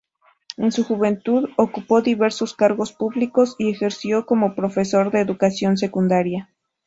En 0.57 0.71
su 0.71 0.83
juventud 0.83 1.49
ocupó 1.57 2.01
diversos 2.01 2.55
cargos 2.55 2.91
públicos 2.91 3.55
y 3.59 3.69
ejerció 3.69 4.25
como 4.25 4.55
profesor 4.55 5.11
de 5.11 5.19
educación 5.21 5.77
secundaria. 5.77 6.49